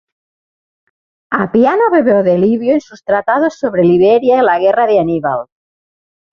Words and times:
Apiano 1.31 1.91
bebió 1.91 2.23
de 2.23 2.39
Livio 2.39 2.73
en 2.73 2.81
sus 2.81 3.03
tratados 3.03 3.59
"Sobre 3.59 3.85
Iberia" 3.85 4.39
y 4.39 4.43
"La 4.43 4.57
guerra 4.57 4.87
de 4.87 4.99
Aníbal". 4.99 5.45